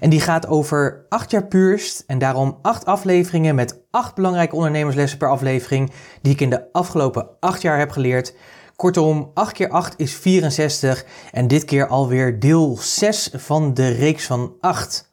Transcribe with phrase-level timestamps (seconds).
[0.00, 5.18] En die gaat over 8 jaar puurst en daarom 8 afleveringen met 8 belangrijke ondernemerslessen
[5.18, 5.90] per aflevering
[6.22, 8.34] die ik in de afgelopen 8 jaar heb geleerd.
[8.76, 14.26] Kortom, 8 keer 8 is 64 en dit keer alweer deel 6 van de reeks
[14.26, 15.08] van 8.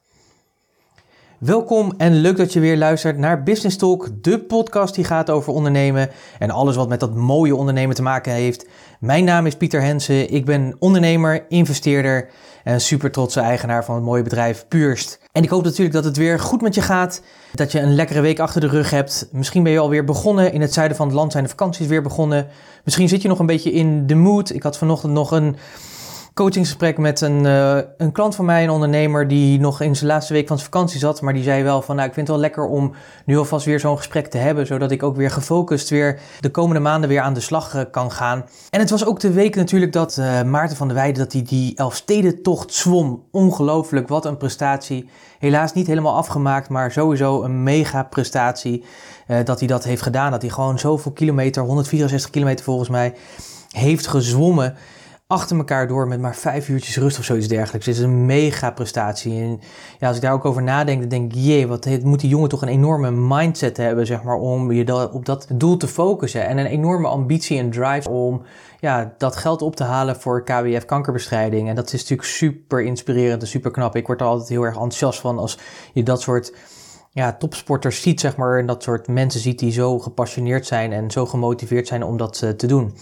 [1.39, 5.53] Welkom en leuk dat je weer luistert naar Business Talk, de podcast die gaat over
[5.53, 6.09] ondernemen
[6.39, 8.67] en alles wat met dat mooie ondernemen te maken heeft.
[8.99, 12.29] Mijn naam is Pieter Hensen, ik ben ondernemer, investeerder
[12.67, 15.19] en super trotse eigenaar van het mooie bedrijf Puurst.
[15.31, 17.21] En ik hoop natuurlijk dat het weer goed met je gaat,
[17.53, 19.27] dat je een lekkere week achter de rug hebt.
[19.31, 22.01] Misschien ben je alweer begonnen, in het zuiden van het land zijn de vakanties weer
[22.01, 22.47] begonnen.
[22.83, 24.49] Misschien zit je nog een beetje in de mood.
[24.49, 25.55] Ik had vanochtend nog een
[26.37, 30.33] coachingsgesprek met een, uh, een klant van mij, een ondernemer, die nog in zijn laatste
[30.33, 31.21] week van zijn vakantie zat.
[31.21, 32.93] Maar die zei wel van, nou, ik vind het wel lekker om
[33.25, 36.79] nu alvast weer zo'n gesprek te hebben, zodat ik ook weer gefocust weer de komende
[36.79, 38.45] maanden weer aan de slag uh, kan gaan.
[38.69, 41.41] En het was ook de week natuurlijk dat uh, Maarten van der Weijden, dat hij
[41.41, 43.23] die Elfstedentocht zwom.
[43.31, 45.09] Ongelooflijk, wat een prestatie.
[45.39, 48.83] Helaas niet helemaal afgemaakt, maar sowieso een mega prestatie
[49.43, 50.31] dat hij dat heeft gedaan.
[50.31, 53.13] Dat hij gewoon zoveel kilometer, 164 kilometer volgens mij,
[53.71, 54.75] heeft gezwommen
[55.27, 57.85] achter elkaar door met maar vijf uurtjes rust of zoiets dergelijks.
[57.85, 59.41] Het is een mega prestatie.
[59.41, 59.59] En
[59.99, 62.49] ja, als ik daar ook over nadenk, dan denk ik, jee, wat moet die jongen
[62.49, 66.45] toch een enorme mindset hebben, zeg maar, om je op dat doel te focussen.
[66.45, 68.41] En een enorme ambitie en drive om
[68.79, 71.69] ja, dat geld op te halen voor KWF kankerbestrijding.
[71.69, 73.95] En dat is natuurlijk super inspirerend en super knap.
[73.95, 75.59] Ik word er altijd heel erg enthousiast van als
[75.93, 76.53] je dat soort
[77.11, 81.11] ja, topsporters ziet, zeg maar, en dat soort mensen ziet die zo gepassioneerd zijn en
[81.11, 82.93] zo gemotiveerd zijn om dat uh, te doen.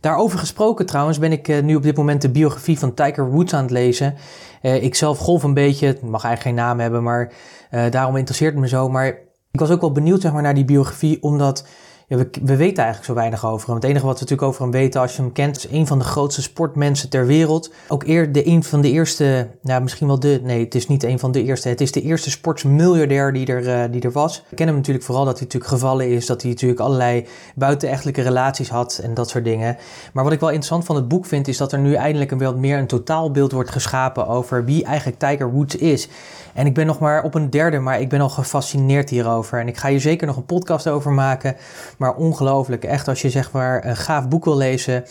[0.00, 3.54] Daarover gesproken trouwens ben ik uh, nu op dit moment de biografie van Tiger Woods
[3.54, 4.14] aan het lezen.
[4.62, 7.32] Uh, ik zelf golf een beetje, het mag eigenlijk geen naam hebben, maar
[7.70, 8.88] uh, daarom interesseert het me zo.
[8.88, 9.06] Maar
[9.50, 11.66] ik was ook wel benieuwd zeg maar, naar die biografie, omdat
[12.08, 13.76] we, we, weten eigenlijk zo weinig over hem.
[13.76, 15.98] Het enige wat we natuurlijk over hem weten als je hem kent, is een van
[15.98, 17.72] de grootste sportmensen ter wereld.
[17.88, 21.02] Ook eer de een van de eerste, nou misschien wel de, nee het is niet
[21.02, 24.36] een van de eerste, het is de eerste sportsmiljardair die er, uh, die er was.
[24.36, 28.22] We kennen hem natuurlijk vooral dat hij natuurlijk gevallen is, dat hij natuurlijk allerlei buitenechtelijke
[28.22, 29.76] relaties had en dat soort dingen.
[30.12, 32.38] Maar wat ik wel interessant van het boek vind, is dat er nu eindelijk een
[32.38, 36.08] wat meer een totaalbeeld wordt geschapen over wie eigenlijk Tiger Woods is.
[36.54, 39.60] En ik ben nog maar op een derde, maar ik ben al gefascineerd hierover.
[39.60, 41.56] En ik ga hier zeker nog een podcast over maken.
[41.98, 45.04] Maar ongelooflijk, echt als je zeg maar een gaaf boek wil lezen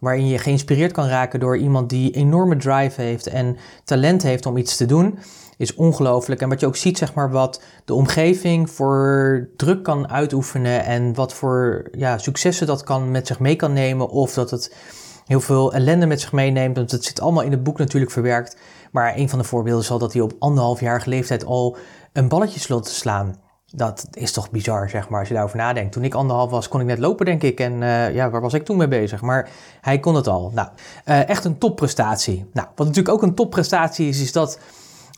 [0.00, 4.56] waarin je geïnspireerd kan raken door iemand die enorme drive heeft en talent heeft om
[4.56, 5.18] iets te doen,
[5.56, 6.40] is ongelooflijk.
[6.40, 11.14] En wat je ook ziet, zeg maar, wat de omgeving voor druk kan uitoefenen en
[11.14, 14.74] wat voor ja, successen dat kan met zich mee kan nemen of dat het
[15.26, 16.76] heel veel ellende met zich meeneemt.
[16.76, 18.56] Want het zit allemaal in het boek natuurlijk verwerkt.
[18.92, 21.76] Maar een van de voorbeelden is al dat hij op anderhalfjarige leeftijd al
[22.12, 23.41] een balletje sloot te slaan.
[23.74, 25.92] Dat is toch bizar, zeg maar, als je daarover nadenkt.
[25.92, 27.60] Toen ik anderhalf was, kon ik net lopen, denk ik.
[27.60, 29.20] En uh, ja, waar was ik toen mee bezig?
[29.20, 29.48] Maar
[29.80, 30.50] hij kon het al.
[30.54, 30.68] Nou,
[31.06, 32.46] uh, echt een topprestatie.
[32.52, 34.58] Nou, wat natuurlijk ook een topprestatie is, is dat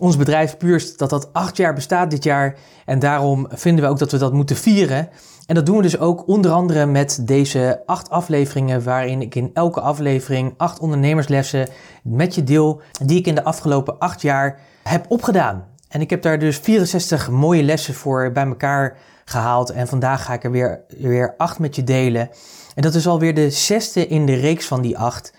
[0.01, 2.57] ons bedrijf Puurst, dat dat acht jaar bestaat dit jaar.
[2.85, 5.09] En daarom vinden we ook dat we dat moeten vieren.
[5.47, 9.51] En dat doen we dus ook onder andere met deze acht afleveringen, waarin ik in
[9.55, 11.69] elke aflevering acht ondernemerslessen
[12.03, 15.65] met je deel, die ik in de afgelopen acht jaar heb opgedaan.
[15.95, 19.71] En ik heb daar dus 64 mooie lessen voor bij elkaar gehaald.
[19.71, 22.31] En vandaag ga ik er weer, weer acht met je delen.
[22.75, 25.35] En dat is alweer de zesde in de reeks van die acht.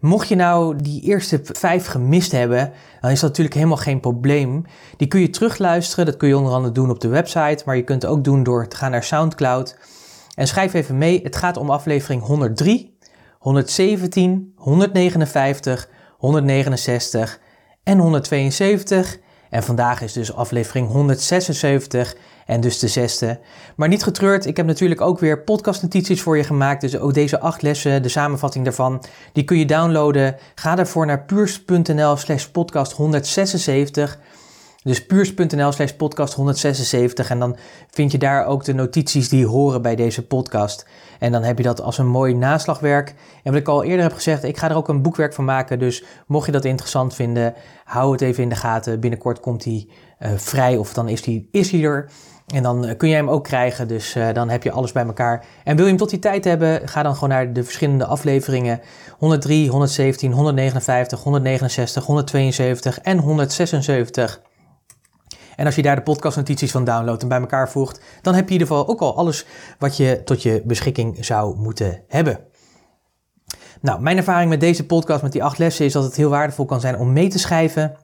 [0.00, 4.64] Mocht je nou die eerste vijf gemist hebben, dan is dat natuurlijk helemaal geen probleem.
[4.96, 6.06] Die kun je terugluisteren.
[6.06, 7.62] Dat kun je onder andere doen op de website.
[7.66, 9.78] Maar je kunt het ook doen door te gaan naar SoundCloud.
[10.34, 11.20] En schrijf even mee.
[11.22, 12.98] Het gaat om aflevering 103,
[13.38, 17.40] 117, 159, 169
[17.82, 19.20] en 172.
[19.52, 22.14] En vandaag is dus aflevering 176
[22.46, 23.38] en dus de zesde.
[23.76, 26.80] Maar niet getreurd, ik heb natuurlijk ook weer podcastnotities voor je gemaakt.
[26.80, 30.36] Dus ook deze acht lessen, de samenvatting daarvan, die kun je downloaden.
[30.54, 34.18] Ga daarvoor naar puurs.nl slash podcast 176.
[34.82, 37.56] Dus puurs.nl slash podcast 176 en dan
[37.90, 40.86] vind je daar ook de notities die horen bij deze podcast.
[41.18, 43.14] En dan heb je dat als een mooi naslagwerk.
[43.42, 45.78] En wat ik al eerder heb gezegd, ik ga er ook een boekwerk van maken.
[45.78, 49.00] Dus mocht je dat interessant vinden, hou het even in de gaten.
[49.00, 49.88] Binnenkort komt hij
[50.20, 52.10] uh, vrij of dan is hij is er.
[52.54, 55.04] En dan eh, kun je hem ook krijgen, dus uh, dan heb je alles bij
[55.04, 55.44] elkaar.
[55.64, 58.80] En wil je hem tot die tijd hebben, ga dan gewoon naar de verschillende afleveringen.
[59.18, 64.40] 103, 117, 159, 169, 172 en 176.
[65.56, 68.54] En als je daar de podcastnotities van downloadt en bij elkaar voegt, dan heb je
[68.54, 69.46] in ieder geval ook al alles
[69.78, 72.38] wat je tot je beschikking zou moeten hebben.
[73.80, 76.64] Nou, mijn ervaring met deze podcast, met die acht lessen, is dat het heel waardevol
[76.64, 77.96] kan zijn om mee te schrijven.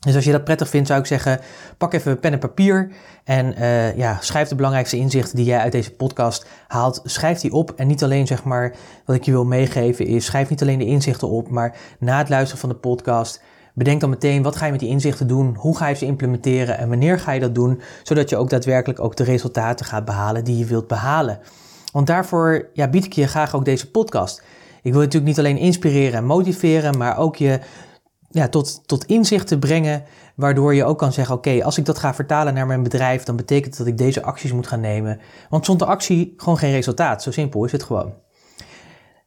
[0.00, 1.40] Dus als je dat prettig vindt, zou ik zeggen,
[1.78, 2.92] pak even pen en papier
[3.24, 7.00] en uh, ja, schrijf de belangrijkste inzichten die jij uit deze podcast haalt.
[7.04, 8.74] Schrijf die op en niet alleen zeg maar,
[9.04, 12.28] wat ik je wil meegeven is, schrijf niet alleen de inzichten op, maar na het
[12.28, 13.42] luisteren van de podcast,
[13.76, 16.78] bedenk dan meteen wat ga je met die inzichten doen, hoe ga je ze implementeren
[16.78, 20.44] en wanneer ga je dat doen, zodat je ook daadwerkelijk ook de resultaten gaat behalen
[20.44, 21.38] die je wilt behalen.
[21.92, 24.42] Want daarvoor ja, bied ik je graag ook deze podcast.
[24.82, 27.60] Ik wil natuurlijk niet alleen inspireren en motiveren, maar ook je
[28.30, 32.14] ja, tot, tot inzichten brengen, waardoor je ook kan zeggen: Oké, als ik dat ga
[32.14, 35.20] vertalen naar mijn bedrijf, dan betekent dat ik deze acties moet gaan nemen.
[35.48, 37.22] Want zonder actie gewoon geen resultaat.
[37.22, 38.12] Zo simpel is het gewoon.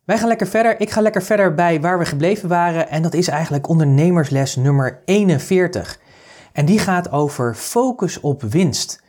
[0.09, 0.79] Wij gaan lekker verder.
[0.79, 2.89] Ik ga lekker verder bij waar we gebleven waren.
[2.89, 5.99] En dat is eigenlijk ondernemersles nummer 41.
[6.53, 9.03] En die gaat over focus op winst.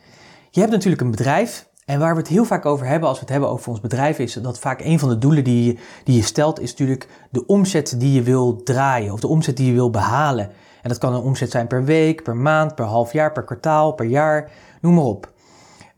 [0.49, 3.23] Je hebt natuurlijk een bedrijf en waar we het heel vaak over hebben als we
[3.23, 6.15] het hebben over ons bedrijf, is dat vaak een van de doelen die je, die
[6.15, 9.73] je stelt, is natuurlijk de omzet die je wil draaien of de omzet die je
[9.73, 10.49] wil behalen.
[10.81, 13.91] En dat kan een omzet zijn per week, per maand, per half jaar, per kwartaal,
[13.91, 14.51] per jaar,
[14.81, 15.30] noem maar op.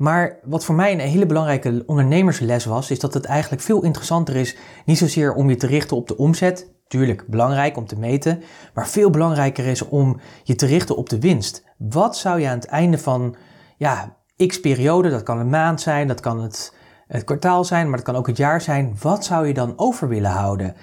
[0.03, 4.35] Maar wat voor mij een hele belangrijke ondernemersles was, is dat het eigenlijk veel interessanter
[4.35, 8.43] is, niet zozeer om je te richten op de omzet, tuurlijk belangrijk om te meten,
[8.73, 11.63] maar veel belangrijker is om je te richten op de winst.
[11.77, 13.35] Wat zou je aan het einde van
[13.77, 14.17] ja,
[14.47, 16.75] x periode, dat kan een maand zijn, dat kan het,
[17.07, 18.95] het kwartaal zijn, maar dat kan ook het jaar zijn.
[19.01, 20.75] Wat zou je dan over willen houden?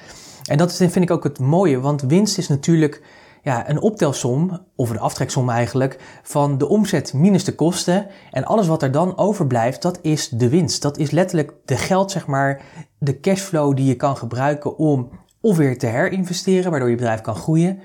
[0.44, 3.02] En dat vind ik ook het mooie, want winst is natuurlijk
[3.42, 8.06] ja, een optelsom, of een aftreksom eigenlijk, van de omzet minus de kosten.
[8.30, 10.82] En alles wat er dan overblijft, dat is de winst.
[10.82, 12.62] Dat is letterlijk de geld, zeg maar,
[12.98, 15.10] de cashflow die je kan gebruiken om
[15.40, 17.78] of weer te herinvesteren, waardoor je bedrijf kan groeien.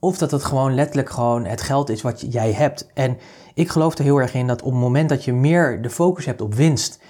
[0.00, 2.90] Of dat het gewoon letterlijk gewoon het geld is wat jij hebt.
[2.94, 3.18] En
[3.54, 6.24] ik geloof er heel erg in dat op het moment dat je meer de focus
[6.24, 7.00] hebt op winst,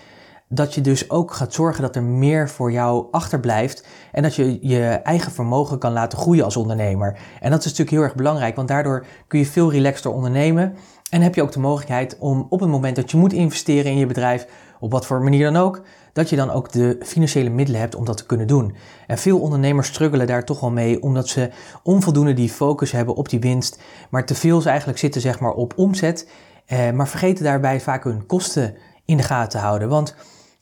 [0.54, 4.58] dat je dus ook gaat zorgen dat er meer voor jou achterblijft en dat je
[4.60, 7.18] je eigen vermogen kan laten groeien als ondernemer.
[7.40, 10.76] En dat is natuurlijk heel erg belangrijk, want daardoor kun je veel relaxter ondernemen
[11.10, 13.98] en heb je ook de mogelijkheid om op het moment dat je moet investeren in
[13.98, 14.46] je bedrijf,
[14.80, 15.82] op wat voor manier dan ook,
[16.12, 18.74] dat je dan ook de financiële middelen hebt om dat te kunnen doen.
[19.06, 21.50] En veel ondernemers struggelen daar toch wel mee, omdat ze
[21.82, 25.52] onvoldoende die focus hebben op die winst, maar te veel ze eigenlijk zitten zeg maar
[25.52, 26.28] op omzet,
[26.66, 28.74] eh, maar vergeten daarbij vaak hun kosten
[29.04, 29.88] in de gaten te houden.
[29.88, 30.14] Want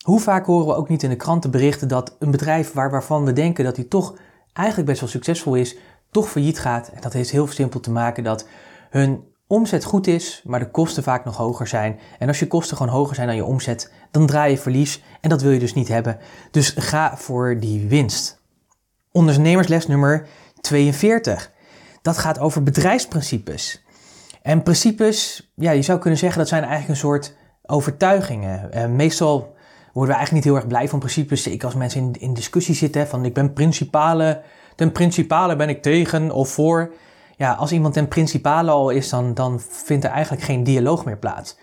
[0.05, 3.25] hoe vaak horen we ook niet in de kranten berichten dat een bedrijf waar, waarvan
[3.25, 4.15] we denken dat hij toch
[4.53, 5.77] eigenlijk best wel succesvol is,
[6.11, 6.89] toch failliet gaat.
[6.89, 8.47] En dat heeft heel simpel te maken dat
[8.91, 11.99] hun omzet goed is, maar de kosten vaak nog hoger zijn.
[12.19, 15.29] En als je kosten gewoon hoger zijn dan je omzet, dan draai je verlies en
[15.29, 16.19] dat wil je dus niet hebben.
[16.51, 18.43] Dus ga voor die winst.
[19.13, 20.27] Ondernemersles nummer
[20.61, 21.53] 42.
[22.03, 23.85] Dat gaat over bedrijfsprincipes.
[24.43, 28.73] En principes, ja, je zou kunnen zeggen dat zijn eigenlijk een soort overtuigingen.
[28.73, 29.55] En meestal
[29.93, 31.43] worden we eigenlijk niet heel erg blij van principes.
[31.43, 34.43] Zeker als mensen in, in discussie zitten van ik ben principale,
[34.77, 36.93] ten principale ben ik tegen of voor
[37.37, 41.19] ja, als iemand een principale al is, dan, dan vindt er eigenlijk geen dialoog meer
[41.19, 41.57] plaats.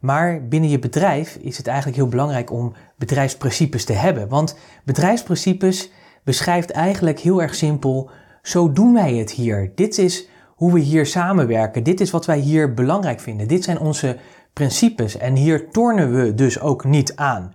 [0.00, 4.28] Maar binnen je bedrijf is het eigenlijk heel belangrijk om bedrijfsprincipes te hebben.
[4.28, 5.90] Want bedrijfsprincipes
[6.24, 8.10] beschrijft eigenlijk heel erg simpel,
[8.42, 9.72] zo doen wij het hier.
[9.74, 11.82] Dit is hoe we hier samenwerken.
[11.82, 13.48] Dit is wat wij hier belangrijk vinden.
[13.48, 14.16] Dit zijn onze
[14.52, 17.52] principes en hier tornen we dus ook niet aan.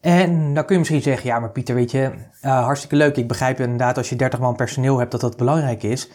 [0.00, 2.10] En dan kun je misschien zeggen, ja maar Pieter, weet je,
[2.44, 3.16] uh, hartstikke leuk.
[3.16, 6.10] Ik begrijp inderdaad als je 30 man personeel hebt dat dat belangrijk is.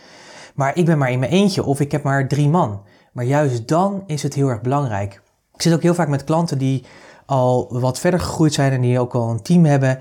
[0.55, 2.81] Maar ik ben maar in mijn eentje of ik heb maar drie man.
[3.11, 5.21] Maar juist dan is het heel erg belangrijk.
[5.53, 6.85] Ik zit ook heel vaak met klanten die
[7.25, 9.99] al wat verder gegroeid zijn en die ook al een team hebben,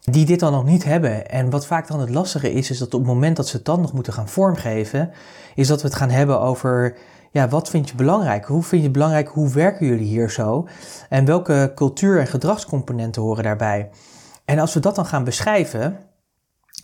[0.00, 1.30] die dit dan nog niet hebben.
[1.30, 3.64] En wat vaak dan het lastige is, is dat op het moment dat ze het
[3.64, 5.10] dan nog moeten gaan vormgeven,
[5.54, 6.96] is dat we het gaan hebben over,
[7.34, 8.44] ja, wat vind je belangrijk?
[8.44, 9.28] Hoe vind je het belangrijk?
[9.28, 10.68] Hoe werken jullie hier zo?
[11.08, 13.90] En welke cultuur- en gedragscomponenten horen daarbij?
[14.44, 15.98] En als we dat dan gaan beschrijven,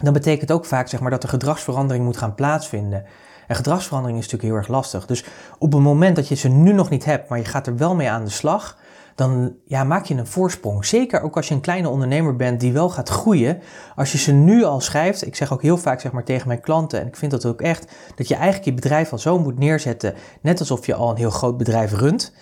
[0.03, 3.05] dan betekent ook vaak zeg maar, dat er gedragsverandering moet gaan plaatsvinden.
[3.47, 5.07] En gedragsverandering is natuurlijk heel erg lastig.
[5.07, 5.25] Dus
[5.59, 7.95] op het moment dat je ze nu nog niet hebt, maar je gaat er wel
[7.95, 8.79] mee aan de slag,
[9.21, 10.85] dan ja, maak je een voorsprong.
[10.85, 13.59] Zeker ook als je een kleine ondernemer bent die wel gaat groeien.
[13.97, 16.61] Als je ze nu al schrijft, ik zeg ook heel vaak zeg maar, tegen mijn
[16.61, 19.59] klanten, en ik vind dat ook echt, dat je eigenlijk je bedrijf al zo moet
[19.59, 22.33] neerzetten, net alsof je al een heel groot bedrijf runt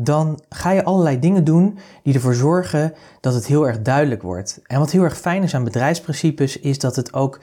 [0.00, 4.60] dan ga je allerlei dingen doen die ervoor zorgen dat het heel erg duidelijk wordt.
[4.66, 7.40] En wat heel erg fijn is aan bedrijfsprincipes, is dat het ook,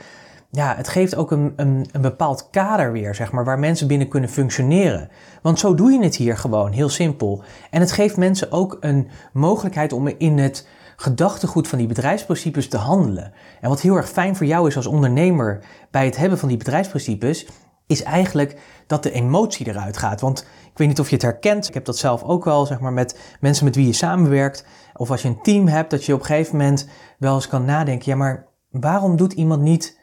[0.49, 4.07] ja, het geeft ook een, een, een bepaald kader weer, zeg maar, waar mensen binnen
[4.07, 5.09] kunnen functioneren.
[5.41, 7.43] Want zo doe je het hier gewoon, heel simpel.
[7.69, 12.77] En het geeft mensen ook een mogelijkheid om in het gedachtegoed van die bedrijfsprincipes te
[12.77, 13.33] handelen.
[13.61, 16.57] En wat heel erg fijn voor jou is als ondernemer bij het hebben van die
[16.57, 17.47] bedrijfsprincipes,
[17.87, 20.21] is eigenlijk dat de emotie eruit gaat.
[20.21, 20.39] Want
[20.71, 21.67] ik weet niet of je het herkent.
[21.67, 24.65] Ik heb dat zelf ook wel, zeg maar, met mensen met wie je samenwerkt.
[24.93, 26.87] Of als je een team hebt, dat je op een gegeven moment
[27.17, 29.94] wel eens kan nadenken: ja, maar waarom doet iemand niet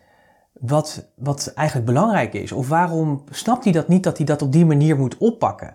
[0.63, 2.53] wat, wat eigenlijk belangrijk is?
[2.53, 5.75] Of waarom snapt hij dat niet dat hij dat op die manier moet oppakken?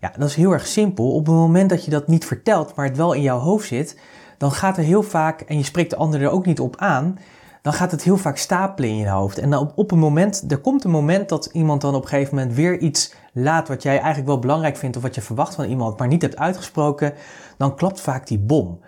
[0.00, 1.14] Ja, dat is heel erg simpel.
[1.14, 3.98] Op het moment dat je dat niet vertelt, maar het wel in jouw hoofd zit,
[4.38, 7.18] dan gaat er heel vaak, en je spreekt de ander er ook niet op aan,
[7.62, 9.38] dan gaat het heel vaak stapelen in je hoofd.
[9.38, 12.34] En op, op een moment, er komt een moment dat iemand dan op een gegeven
[12.34, 15.64] moment weer iets laat wat jij eigenlijk wel belangrijk vindt of wat je verwacht van
[15.64, 17.14] iemand, maar niet hebt uitgesproken,
[17.56, 18.80] dan klapt vaak die bom.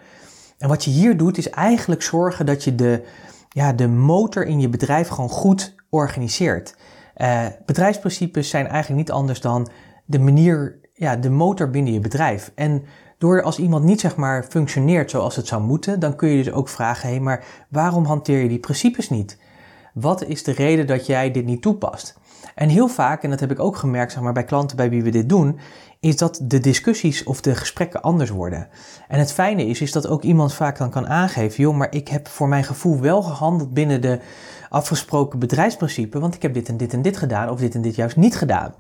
[0.59, 3.02] En wat je hier doet is eigenlijk zorgen dat je de,
[3.52, 6.76] ja, de motor in je bedrijf gewoon goed organiseert.
[7.16, 9.69] Uh, bedrijfsprincipes zijn eigenlijk niet anders dan
[10.04, 12.52] de manier, ja, de motor binnen je bedrijf.
[12.54, 12.85] En
[13.19, 16.52] door als iemand niet zeg maar functioneert zoals het zou moeten, dan kun je dus
[16.52, 19.38] ook vragen: hé, hey, maar waarom hanteer je die principes niet?
[19.95, 22.19] Wat is de reden dat jij dit niet toepast?
[22.54, 25.02] En heel vaak, en dat heb ik ook gemerkt zeg maar, bij klanten bij wie
[25.02, 25.59] we dit doen,
[26.00, 28.68] is dat de discussies of de gesprekken anders worden.
[29.09, 32.09] En het fijne is, is dat ook iemand vaak dan kan aangeven: joh, maar ik
[32.09, 34.20] heb voor mijn gevoel wel gehandeld binnen de
[34.68, 37.94] afgesproken bedrijfsprincipe, want ik heb dit en dit en dit gedaan, of dit en dit
[37.94, 38.75] juist niet gedaan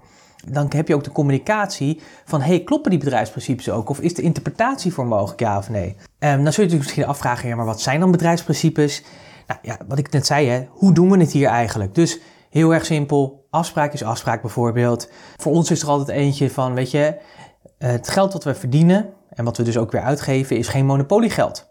[0.48, 3.88] dan heb je ook de communicatie van, hey, kloppen die bedrijfsprincipes ook?
[3.88, 5.96] Of is de interpretatie voor mogelijk, ja of nee?
[6.18, 9.02] Um, dan zul je je misschien afvragen, ja, maar wat zijn dan bedrijfsprincipes?
[9.46, 11.94] Nou ja, wat ik net zei, hè, hoe doen we het hier eigenlijk?
[11.94, 15.10] Dus heel erg simpel, afspraak is afspraak bijvoorbeeld.
[15.36, 17.16] Voor ons is er altijd eentje van, weet je,
[17.78, 21.70] het geld wat we verdienen en wat we dus ook weer uitgeven, is geen monopoliegeld.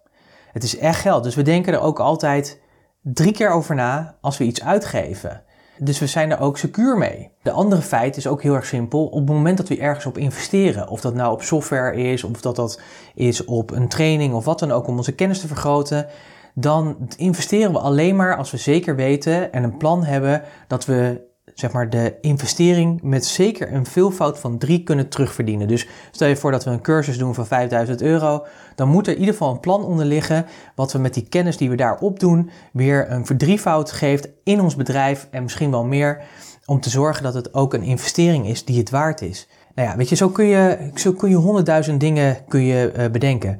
[0.52, 2.62] Het is echt geld, dus we denken er ook altijd
[3.02, 5.44] drie keer over na als we iets uitgeven.
[5.82, 7.32] Dus we zijn er ook secuur mee.
[7.42, 9.06] De andere feit is ook heel erg simpel.
[9.06, 12.42] Op het moment dat we ergens op investeren, of dat nou op software is, of
[12.42, 12.82] dat dat
[13.16, 16.08] is op een training of wat dan ook om onze kennis te vergroten,
[16.54, 21.28] dan investeren we alleen maar als we zeker weten en een plan hebben dat we
[21.54, 25.68] zeg maar, de investering met zeker een veelvoud van drie kunnen terugverdienen.
[25.68, 29.14] Dus stel je voor dat we een cursus doen van 5000 euro, dan moet er
[29.14, 32.00] in ieder geval een plan onder liggen wat we met die kennis die we daar
[32.00, 36.22] opdoen weer een verdrievoud geeft in ons bedrijf en misschien wel meer
[36.66, 39.48] om te zorgen dat het ook een investering is die het waard is.
[39.76, 43.08] Nou ja, weet je, zo kun je, zo kun je honderdduizend dingen kun je, uh,
[43.08, 43.60] bedenken.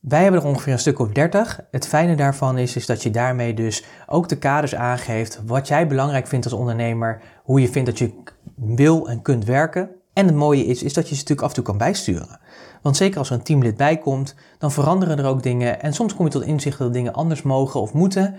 [0.00, 1.60] Wij hebben er ongeveer een stuk of 30.
[1.70, 5.86] Het fijne daarvan is, is dat je daarmee dus ook de kaders aangeeft wat jij
[5.86, 8.12] belangrijk vindt als ondernemer, hoe je vindt dat je
[8.54, 9.90] wil en kunt werken.
[10.12, 12.40] En het mooie is, is dat je ze natuurlijk af en toe kan bijsturen.
[12.82, 15.82] Want zeker als er een teamlid bij komt, dan veranderen er ook dingen.
[15.82, 18.34] En soms kom je tot inzicht dat dingen anders mogen of moeten,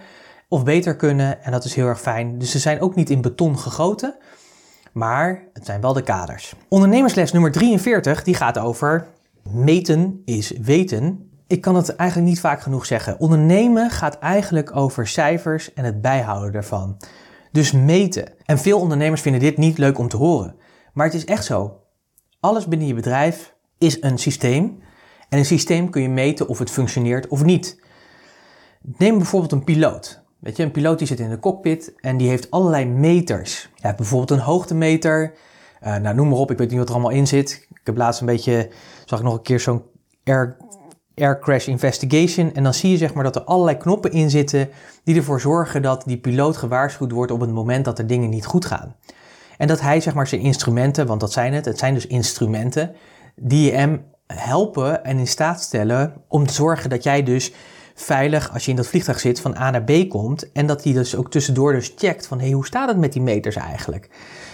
[0.47, 1.43] of beter kunnen.
[1.43, 2.37] En dat is heel erg fijn.
[2.37, 4.15] Dus ze zijn ook niet in beton gegoten,
[4.91, 6.53] maar het zijn wel de kaders.
[6.69, 9.07] Ondernemersles nummer 43, die gaat over
[9.43, 13.19] meten is weten ik kan het eigenlijk niet vaak genoeg zeggen.
[13.19, 16.97] Ondernemen gaat eigenlijk over cijfers en het bijhouden daarvan.
[17.51, 18.33] Dus meten.
[18.45, 20.55] En veel ondernemers vinden dit niet leuk om te horen.
[20.93, 21.79] Maar het is echt zo.
[22.39, 24.83] Alles binnen je bedrijf is een systeem.
[25.29, 27.83] En een systeem kun je meten of het functioneert of niet.
[28.81, 30.23] Neem bijvoorbeeld een piloot.
[30.39, 33.69] Weet je, een piloot die zit in de cockpit en die heeft allerlei meters.
[33.75, 35.33] Je hebt bijvoorbeeld een hoogtemeter.
[35.83, 37.67] Uh, nou, noem maar op, ik weet niet wat er allemaal in zit.
[37.69, 38.69] Ik heb laatst een beetje,
[39.05, 39.83] zag ik nog een keer zo'n
[40.23, 40.57] air
[41.21, 42.53] Air Crash Investigation.
[42.53, 44.69] En dan zie je zeg maar dat er allerlei knoppen in zitten
[45.03, 48.45] die ervoor zorgen dat die piloot gewaarschuwd wordt op het moment dat er dingen niet
[48.45, 48.95] goed gaan.
[49.57, 52.95] En dat hij zeg maar zijn instrumenten, want dat zijn het, het zijn dus instrumenten,
[53.35, 57.51] die hem helpen en in staat stellen om te zorgen dat jij dus
[57.95, 60.51] veilig, als je in dat vliegtuig zit, van A naar B komt.
[60.51, 63.13] En dat hij dus ook tussendoor dus checkt van, hé, hey, hoe staat het met
[63.13, 64.09] die meters eigenlijk?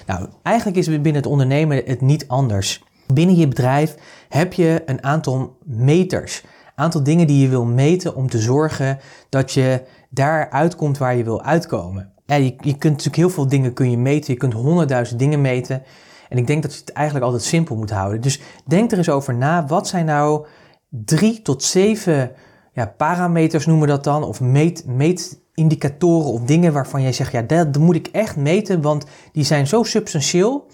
[0.06, 2.84] Nou, eigenlijk is het binnen het ondernemen het niet anders.
[3.14, 3.96] Binnen je bedrijf
[4.30, 6.44] heb je een aantal meters
[6.78, 11.24] aantal dingen die je wil meten om te zorgen dat je daar uitkomt waar je
[11.24, 12.12] wil uitkomen.
[12.26, 15.42] Ja, je, je kunt natuurlijk heel veel dingen kun je meten, je kunt honderdduizend dingen
[15.42, 15.84] meten.
[16.30, 18.22] En ik denk dat je het eigenlijk altijd simpel moet houden.
[18.22, 20.46] Dus denk er eens over na, wat zijn nou
[20.90, 22.32] drie tot zeven
[22.78, 27.42] ja, parameters noemen we dat dan, of meet, meetindicatoren of dingen waarvan jij zegt, ja,
[27.42, 30.68] dat moet ik echt meten, want die zijn zo substantieel.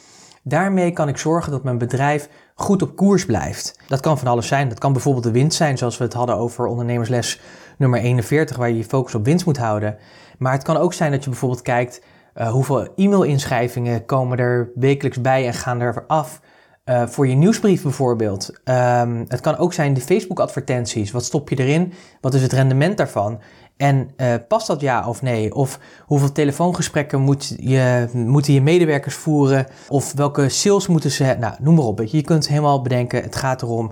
[0.43, 3.79] Daarmee kan ik zorgen dat mijn bedrijf goed op koers blijft.
[3.87, 4.69] Dat kan van alles zijn.
[4.69, 7.41] Dat kan bijvoorbeeld de winst zijn, zoals we het hadden over ondernemersles
[7.77, 9.97] nummer 41, waar je je focus op winst moet houden.
[10.37, 12.01] Maar het kan ook zijn dat je bijvoorbeeld kijkt
[12.35, 16.41] uh, hoeveel e-mail-inschrijvingen komen er wekelijks bij en gaan er af.
[16.85, 18.61] Uh, voor je nieuwsbrief bijvoorbeeld.
[18.63, 21.11] Um, het kan ook zijn de Facebook-advertenties.
[21.11, 21.93] Wat stop je erin?
[22.21, 23.39] Wat is het rendement daarvan?
[23.77, 25.53] En uh, past dat ja of nee?
[25.55, 29.67] Of hoeveel telefoongesprekken moet je, moeten je medewerkers voeren?
[29.87, 31.35] Of welke sales moeten ze...
[31.39, 32.03] Nou, noem maar op.
[32.03, 32.21] Je.
[32.21, 33.91] kunt helemaal bedenken, het gaat erom...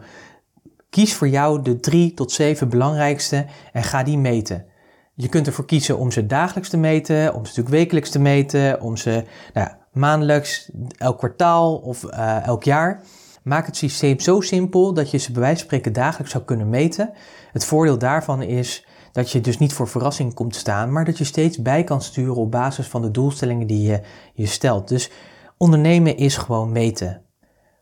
[0.90, 4.66] Kies voor jou de drie tot zeven belangrijkste en ga die meten.
[5.14, 8.82] Je kunt ervoor kiezen om ze dagelijks te meten, om ze natuurlijk wekelijks te meten,
[8.82, 9.24] om ze
[9.54, 13.04] nou maandelijks, elk kwartaal of uh, elk jaar.
[13.44, 16.70] Maak het systeem zo simpel dat je ze bij wijze van spreken dagelijks zou kunnen
[16.70, 17.14] meten.
[17.52, 21.24] Het voordeel daarvan is dat je dus niet voor verrassing komt staan, maar dat je
[21.24, 24.02] steeds bij kan sturen op basis van de doelstellingen die je,
[24.34, 24.88] je stelt.
[24.88, 25.10] Dus
[25.58, 27.22] ondernemen is gewoon meten.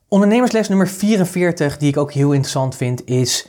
[0.08, 3.48] Ondernemersles nummer 44, die ik ook heel interessant vind, is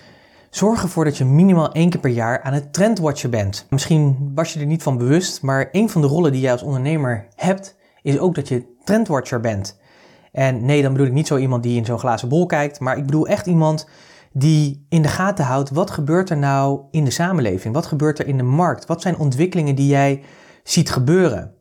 [0.50, 3.66] zorg ervoor dat je minimaal één keer per jaar aan het trendwatcher bent.
[3.70, 6.62] Misschien was je er niet van bewust, maar een van de rollen die jij als
[6.62, 9.78] ondernemer hebt, is ook dat je trendwatcher bent.
[10.32, 12.96] En nee, dan bedoel ik niet zo iemand die in zo'n glazen bol kijkt, maar
[12.96, 13.88] ik bedoel echt iemand
[14.32, 17.74] die in de gaten houdt wat gebeurt er nou in de samenleving?
[17.74, 18.86] Wat gebeurt er in de markt?
[18.86, 20.22] Wat zijn ontwikkelingen die jij
[20.62, 21.54] ziet gebeuren?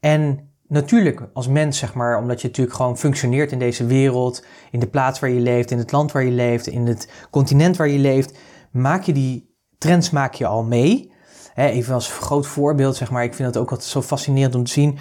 [0.00, 4.80] En natuurlijk als mens, zeg maar, omdat je natuurlijk gewoon functioneert in deze wereld, in
[4.80, 7.88] de plaats waar je leeft, in het land waar je leeft, in het continent waar
[7.88, 8.38] je leeft,
[8.70, 11.12] maak je die trends maak je al mee.
[11.54, 14.72] even als groot voorbeeld, zeg maar, ik vind het ook altijd zo fascinerend om te
[14.72, 14.98] zien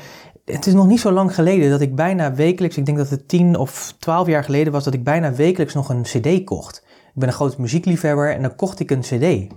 [0.54, 3.28] het is nog niet zo lang geleden dat ik bijna wekelijks, ik denk dat het
[3.28, 6.86] 10 of 12 jaar geleden was, dat ik bijna wekelijks nog een CD kocht.
[7.20, 9.54] Ben een groot muziekliefhebber en dan kocht ik een CD.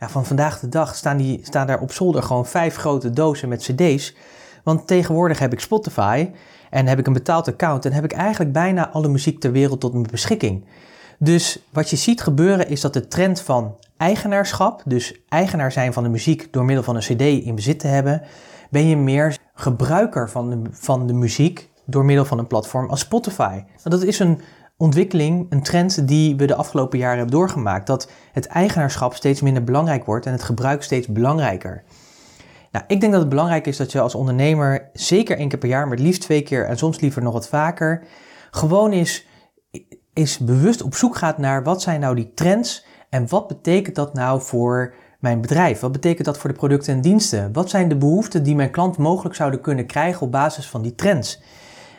[0.00, 3.48] Ja, van vandaag de dag staan, die, staan daar op zolder gewoon vijf grote dozen
[3.48, 4.14] met CD's.
[4.64, 6.30] Want tegenwoordig heb ik Spotify
[6.70, 9.80] en heb ik een betaald account en heb ik eigenlijk bijna alle muziek ter wereld
[9.80, 10.64] tot mijn beschikking.
[11.18, 16.02] Dus wat je ziet gebeuren is dat de trend van eigenaarschap, dus eigenaar zijn van
[16.02, 18.22] de muziek door middel van een CD in bezit te hebben,
[18.70, 23.00] ben je meer gebruiker van de, van de muziek door middel van een platform als
[23.00, 23.62] Spotify.
[23.82, 24.40] Dat is een
[24.76, 27.86] ontwikkeling, een trend die we de afgelopen jaren hebben doorgemaakt.
[27.86, 31.84] Dat het eigenaarschap steeds minder belangrijk wordt en het gebruik steeds belangrijker.
[32.72, 35.68] Nou, ik denk dat het belangrijk is dat je als ondernemer zeker één keer per
[35.68, 38.06] jaar, maar liefst twee keer en soms liever nog wat vaker,
[38.50, 39.26] gewoon is,
[40.12, 44.14] is bewust op zoek gaat naar wat zijn nou die trends en wat betekent dat
[44.14, 45.80] nou voor mijn bedrijf?
[45.80, 47.52] Wat betekent dat voor de producten en diensten?
[47.52, 50.94] Wat zijn de behoeften die mijn klant mogelijk zouden kunnen krijgen op basis van die
[50.94, 51.42] trends?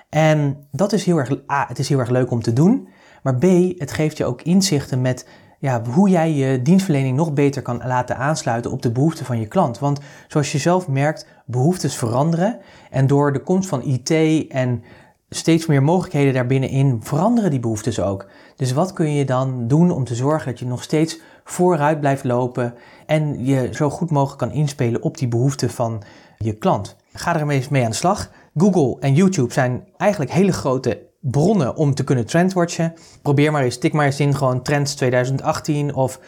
[0.09, 2.87] En dat is heel erg, A, het is heel erg leuk om te doen,
[3.23, 3.43] maar B,
[3.77, 5.27] het geeft je ook inzichten met
[5.59, 9.47] ja, hoe jij je dienstverlening nog beter kan laten aansluiten op de behoeften van je
[9.47, 9.79] klant.
[9.79, 12.59] Want zoals je zelf merkt, behoeftes veranderen
[12.91, 14.11] en door de komst van IT
[14.47, 14.83] en
[15.29, 18.29] steeds meer mogelijkheden daarbinnenin veranderen die behoeftes ook.
[18.55, 22.23] Dus wat kun je dan doen om te zorgen dat je nog steeds vooruit blijft
[22.23, 22.73] lopen
[23.05, 26.03] en je zo goed mogelijk kan inspelen op die behoeften van
[26.37, 26.95] je klant?
[27.13, 28.31] Ga er eens mee aan de slag.
[28.57, 32.93] Google en YouTube zijn eigenlijk hele grote bronnen om te kunnen trendwatchen.
[33.21, 36.19] Probeer maar eens, tik maar eens in gewoon Trends 2018 of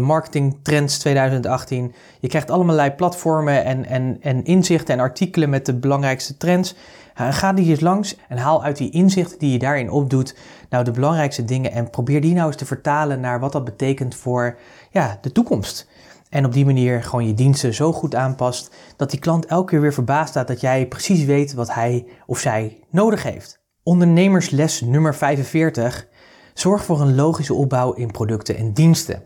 [0.00, 1.94] Marketing Trends 2018.
[2.20, 6.74] Je krijgt allemaal platformen en, en, en inzichten en artikelen met de belangrijkste trends.
[7.14, 10.36] Ga die eens langs en haal uit die inzichten die je daarin opdoet,
[10.70, 14.14] nou de belangrijkste dingen en probeer die nou eens te vertalen naar wat dat betekent
[14.14, 14.58] voor
[14.90, 15.88] ja, de toekomst.
[16.32, 19.80] En op die manier gewoon je diensten zo goed aanpast dat die klant elke keer
[19.80, 23.60] weer verbaasd staat dat jij precies weet wat hij of zij nodig heeft.
[23.82, 26.08] Ondernemersles nummer 45.
[26.54, 29.14] Zorg voor een logische opbouw in producten en diensten.
[29.14, 29.22] En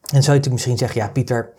[0.00, 1.54] zou je natuurlijk misschien zeggen, ja Pieter,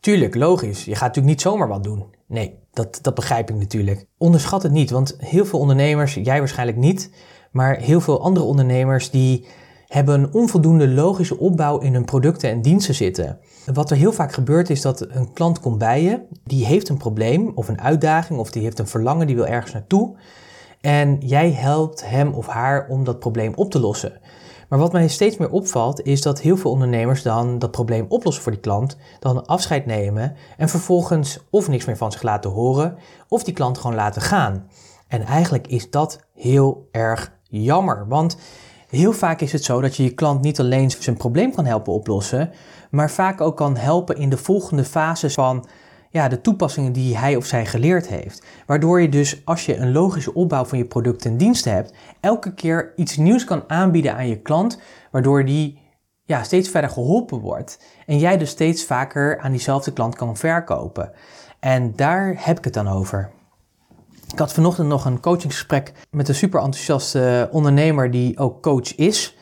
[0.00, 0.84] tuurlijk, logisch.
[0.84, 2.14] Je gaat natuurlijk niet zomaar wat doen.
[2.26, 4.06] Nee, dat, dat begrijp ik natuurlijk.
[4.18, 7.10] Onderschat het niet, want heel veel ondernemers, jij waarschijnlijk niet,
[7.50, 9.46] maar heel veel andere ondernemers die
[9.90, 13.38] hebben onvoldoende logische opbouw in hun producten en diensten zitten.
[13.74, 16.96] Wat er heel vaak gebeurt is dat een klant komt bij je, die heeft een
[16.96, 20.16] probleem of een uitdaging of die heeft een verlangen, die wil ergens naartoe.
[20.80, 24.20] En jij helpt hem of haar om dat probleem op te lossen.
[24.68, 28.42] Maar wat mij steeds meer opvalt, is dat heel veel ondernemers dan dat probleem oplossen
[28.42, 32.96] voor die klant, dan afscheid nemen en vervolgens of niks meer van zich laten horen,
[33.28, 34.68] of die klant gewoon laten gaan.
[35.08, 38.36] En eigenlijk is dat heel erg jammer, want
[38.90, 41.92] heel vaak is het zo dat je je klant niet alleen zijn probleem kan helpen
[41.92, 42.52] oplossen,
[42.90, 45.66] maar vaak ook kan helpen in de volgende fases van
[46.10, 48.42] ja, de toepassingen die hij of zij geleerd heeft.
[48.66, 52.54] Waardoor je dus, als je een logische opbouw van je producten en diensten hebt, elke
[52.54, 55.78] keer iets nieuws kan aanbieden aan je klant, waardoor die
[56.24, 57.84] ja, steeds verder geholpen wordt.
[58.06, 61.12] En jij dus steeds vaker aan diezelfde klant kan verkopen.
[61.60, 63.30] En daar heb ik het dan over.
[64.32, 69.36] Ik had vanochtend nog een coachingsgesprek met een super enthousiaste ondernemer die ook coach is.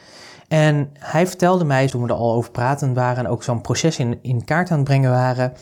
[0.49, 3.99] En hij vertelde mij, toen we er al over praten waren en ook zo'n proces
[3.99, 5.53] in, in kaart aan het brengen waren,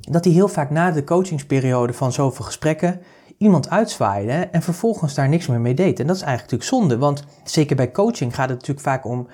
[0.00, 3.00] dat hij heel vaak na de coachingsperiode van zoveel gesprekken
[3.38, 6.00] iemand uitzwaaide en vervolgens daar niks meer mee deed.
[6.00, 9.28] En dat is eigenlijk natuurlijk zonde, want zeker bij coaching gaat het natuurlijk vaak om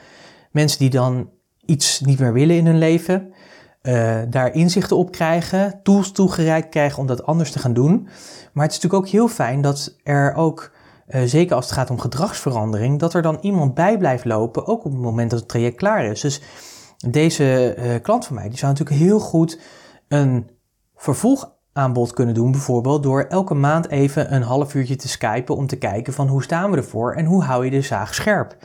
[0.51, 1.31] mensen die dan
[1.65, 3.33] iets niet meer willen in hun leven,
[3.83, 8.09] uh, daar inzichten op krijgen, tools toegereikt krijgen om dat anders te gaan doen.
[8.53, 10.71] Maar het is natuurlijk ook heel fijn dat er ook,
[11.09, 14.85] uh, zeker als het gaat om gedragsverandering, dat er dan iemand bij blijft lopen, ook
[14.85, 16.21] op het moment dat het traject klaar is.
[16.21, 16.41] Dus
[17.09, 19.59] Deze uh, klant van mij die zou natuurlijk heel goed
[20.09, 20.51] een
[20.97, 25.77] vervolgaanbod kunnen doen, bijvoorbeeld door elke maand even een half uurtje te skypen om te
[25.77, 28.57] kijken van hoe staan we ervoor en hoe hou je de zaag scherp.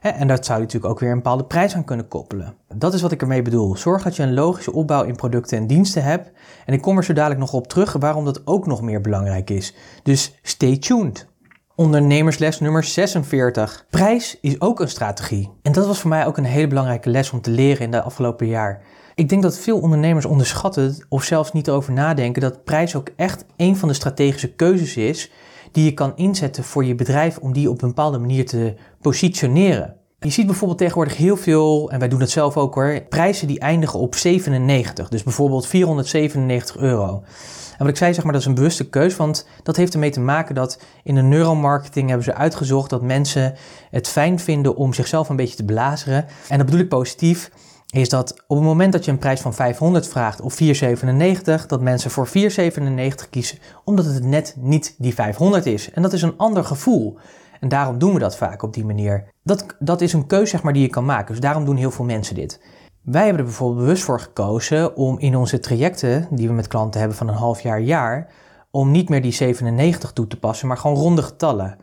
[0.00, 2.54] En dat zou je natuurlijk ook weer een bepaalde prijs aan kunnen koppelen.
[2.74, 3.76] Dat is wat ik ermee bedoel.
[3.76, 6.30] Zorg dat je een logische opbouw in producten en diensten hebt.
[6.66, 9.50] En ik kom er zo dadelijk nog op terug waarom dat ook nog meer belangrijk
[9.50, 9.74] is.
[10.02, 11.26] Dus stay tuned.
[11.74, 13.86] Ondernemersles nummer 46.
[13.90, 15.50] Prijs is ook een strategie.
[15.62, 18.02] En dat was voor mij ook een hele belangrijke les om te leren in de
[18.02, 18.82] afgelopen jaar.
[19.14, 23.44] Ik denk dat veel ondernemers onderschatten of zelfs niet over nadenken dat prijs ook echt
[23.56, 25.30] een van de strategische keuzes is
[25.72, 28.74] die je kan inzetten voor je bedrijf om die op een bepaalde manier te
[29.06, 29.96] positioneren.
[30.18, 33.58] Je ziet bijvoorbeeld tegenwoordig heel veel, en wij doen het zelf ook hoor, prijzen die
[33.58, 35.08] eindigen op 97.
[35.08, 37.22] Dus bijvoorbeeld 497 euro.
[37.70, 40.10] En wat ik zei, zeg maar, dat is een bewuste keus, want dat heeft ermee
[40.10, 43.54] te maken dat in de neuromarketing hebben ze uitgezocht dat mensen
[43.90, 46.26] het fijn vinden om zichzelf een beetje te belazeren.
[46.48, 47.50] En dat bedoel ik positief,
[47.90, 51.80] is dat op het moment dat je een prijs van 500 vraagt of 497, dat
[51.80, 55.90] mensen voor 497 kiezen, omdat het net niet die 500 is.
[55.90, 57.18] En dat is een ander gevoel.
[57.60, 59.28] En daarom doen we dat vaak op die manier.
[59.42, 61.26] Dat, dat is een keuze zeg maar, die je kan maken.
[61.26, 62.60] Dus daarom doen heel veel mensen dit.
[63.02, 67.00] Wij hebben er bijvoorbeeld bewust voor gekozen om in onze trajecten, die we met klanten
[67.00, 68.32] hebben van een half jaar, jaar,
[68.70, 71.78] om niet meer die 97 toe te passen, maar gewoon ronde getallen.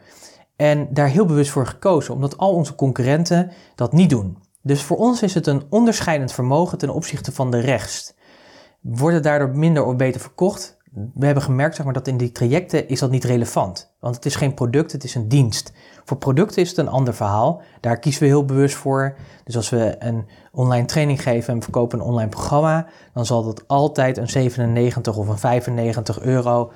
[0.56, 4.38] En daar heel bewust voor gekozen, omdat al onze concurrenten dat niet doen.
[4.62, 8.16] Dus voor ons is het een onderscheidend vermogen ten opzichte van de rest.
[8.82, 10.78] Wordt het daardoor minder of beter verkocht?
[10.94, 13.94] We hebben gemerkt zeg maar, dat in die trajecten is dat niet relevant.
[14.00, 15.74] Want het is geen product, het is een dienst.
[16.04, 17.62] Voor producten is het een ander verhaal.
[17.80, 19.16] Daar kiezen we heel bewust voor.
[19.44, 23.68] Dus als we een online training geven en verkopen een online programma, dan zal dat
[23.68, 26.72] altijd een 97 of een 95 euro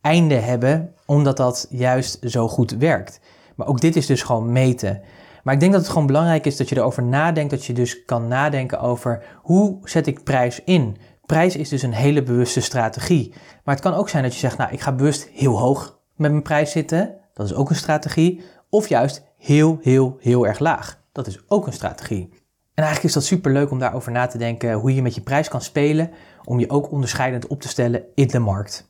[0.00, 3.20] einde hebben, omdat dat juist zo goed werkt.
[3.54, 5.00] Maar ook dit is dus gewoon meten.
[5.42, 8.04] Maar ik denk dat het gewoon belangrijk is dat je erover nadenkt, dat je dus
[8.04, 10.96] kan nadenken over hoe zet ik prijs in.
[11.26, 13.32] Prijs is dus een hele bewuste strategie.
[13.64, 16.30] Maar het kan ook zijn dat je zegt, nou ik ga bewust heel hoog met
[16.30, 17.14] mijn prijs zitten.
[17.34, 18.42] Dat is ook een strategie.
[18.70, 21.00] Of juist heel, heel, heel erg laag.
[21.12, 22.28] Dat is ook een strategie.
[22.74, 25.20] En eigenlijk is dat super leuk om daarover na te denken hoe je met je
[25.20, 26.10] prijs kan spelen
[26.44, 28.86] om je ook onderscheidend op te stellen in de markt.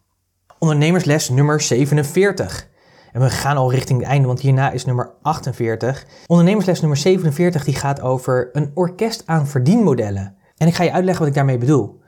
[0.59, 2.69] Ondernemersles nummer 47.
[3.13, 6.07] En we gaan al richting het einde, want hierna is nummer 48.
[6.27, 10.37] Ondernemersles nummer 47 die gaat over een orkest aan verdienmodellen.
[10.57, 12.01] En ik ga je uitleggen wat ik daarmee bedoel.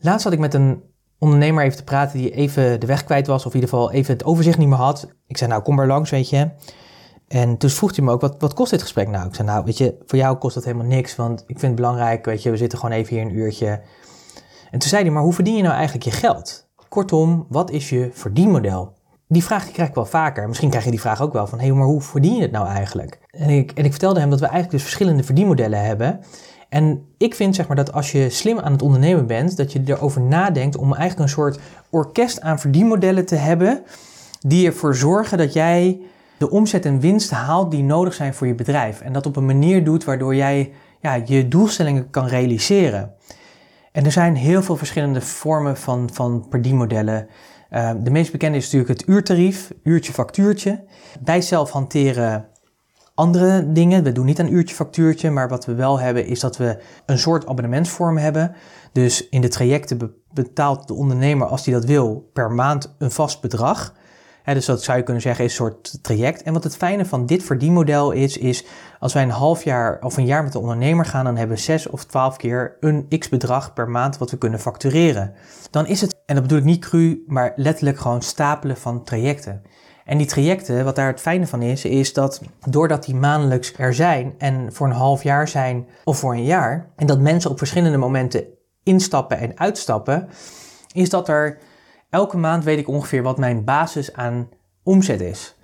[0.00, 0.82] Laatst had ik met een
[1.18, 4.12] ondernemer even te praten die even de weg kwijt was, of in ieder geval even
[4.12, 5.08] het overzicht niet meer had.
[5.26, 6.50] Ik zei, nou kom maar langs, weet je.
[7.28, 9.26] En toen vroeg hij me ook, wat, wat kost dit gesprek nou?
[9.26, 11.74] Ik zei, nou weet je, voor jou kost dat helemaal niks, want ik vind het
[11.74, 13.68] belangrijk, weet je, we zitten gewoon even hier een uurtje.
[14.70, 16.68] En toen zei hij, maar hoe verdien je nou eigenlijk je geld?
[16.88, 18.98] Kortom, wat is je verdienmodel?
[19.28, 20.48] Die vraag krijg ik wel vaker.
[20.48, 22.50] Misschien krijg je die vraag ook wel van, hé, hey, maar hoe verdien je het
[22.50, 23.18] nou eigenlijk?
[23.30, 26.20] En ik, en ik vertelde hem dat we eigenlijk dus verschillende verdienmodellen hebben.
[26.70, 29.82] En ik vind zeg maar dat als je slim aan het ondernemen bent, dat je
[29.84, 31.58] erover nadenkt om eigenlijk een soort
[31.90, 33.82] orkest aan verdienmodellen te hebben,
[34.40, 36.00] die ervoor zorgen dat jij
[36.38, 39.00] de omzet en winst haalt die nodig zijn voor je bedrijf.
[39.00, 43.14] En dat op een manier doet waardoor jij ja, je doelstellingen kan realiseren.
[43.92, 47.28] En er zijn heel veel verschillende vormen van, van verdienmodellen.
[47.72, 50.84] Uh, de meest bekende is natuurlijk het uurtarief, uurtje factuurtje.
[51.24, 52.46] Wij zelf hanteren
[53.20, 54.02] andere dingen.
[54.02, 57.18] We doen niet een uurtje factuurtje, maar wat we wel hebben is dat we een
[57.18, 58.54] soort abonnementsvorm hebben.
[58.92, 63.40] Dus in de trajecten betaalt de ondernemer, als hij dat wil, per maand een vast
[63.40, 63.94] bedrag.
[64.44, 66.42] dus dat zou je kunnen zeggen is een soort traject.
[66.42, 68.64] En wat het fijne van dit verdienmodel is, is
[68.98, 71.62] als wij een half jaar of een jaar met de ondernemer gaan, dan hebben we
[71.62, 75.34] zes of twaalf keer een x bedrag per maand wat we kunnen factureren.
[75.70, 79.62] Dan is het, en dat bedoel ik niet cru, maar letterlijk gewoon stapelen van trajecten.
[80.10, 83.94] En die trajecten, wat daar het fijne van is, is dat doordat die maandelijks er
[83.94, 87.58] zijn en voor een half jaar zijn of voor een jaar, en dat mensen op
[87.58, 88.44] verschillende momenten
[88.82, 90.28] instappen en uitstappen,
[90.92, 91.58] is dat er
[92.08, 94.48] elke maand weet ik ongeveer wat mijn basis aan
[94.82, 95.56] omzet is.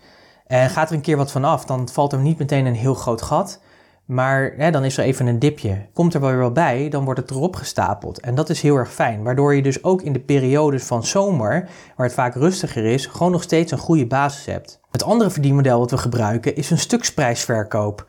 [0.46, 3.22] En gaat er een keer wat vanaf, dan valt er niet meteen een heel groot
[3.22, 3.61] gat.
[4.07, 5.87] Maar hè, dan is er even een dipje.
[5.92, 8.21] Komt er wel weer wat bij, dan wordt het erop gestapeld.
[8.21, 9.23] En dat is heel erg fijn.
[9.23, 13.33] Waardoor je dus ook in de periodes van zomer, waar het vaak rustiger is, gewoon
[13.33, 14.81] nog steeds een goede basis hebt.
[14.90, 18.07] Het andere verdienmodel wat we gebruiken is een stuksprijsverkoop.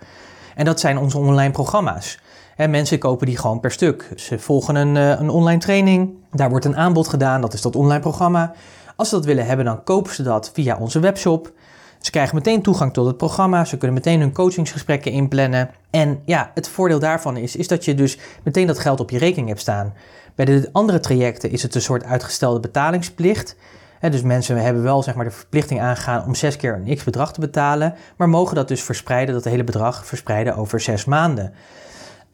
[0.56, 2.20] En dat zijn onze online programma's.
[2.56, 4.12] Hè, mensen kopen die gewoon per stuk.
[4.16, 7.76] Ze volgen een, eh, een online training, daar wordt een aanbod gedaan, dat is dat
[7.76, 8.54] online programma.
[8.96, 11.52] Als ze dat willen hebben, dan kopen ze dat via onze webshop.
[12.00, 15.70] Ze krijgen meteen toegang tot het programma, ze kunnen meteen hun coachingsgesprekken inplannen.
[15.90, 19.18] En ja, het voordeel daarvan is, is dat je dus meteen dat geld op je
[19.18, 19.94] rekening hebt staan.
[20.36, 23.56] Bij de andere trajecten is het een soort uitgestelde betalingsplicht.
[24.00, 27.40] dus mensen hebben wel zeg maar, de verplichting aangegaan om zes keer een x-bedrag te
[27.40, 31.54] betalen, maar mogen dat dus verspreiden, dat hele bedrag verspreiden over zes maanden.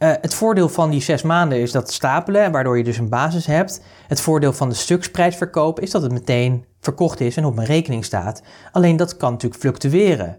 [0.03, 3.45] Uh, het voordeel van die zes maanden is dat stapelen, waardoor je dus een basis
[3.45, 3.81] hebt.
[4.07, 8.05] Het voordeel van de stuksprijsverkoop is dat het meteen verkocht is en op mijn rekening
[8.05, 8.41] staat.
[8.71, 10.37] Alleen dat kan natuurlijk fluctueren.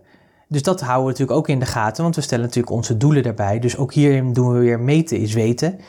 [0.49, 3.23] Dus dat houden we natuurlijk ook in de gaten, want we stellen natuurlijk onze doelen
[3.23, 3.59] daarbij.
[3.59, 5.81] Dus ook hierin doen we weer meten is weten.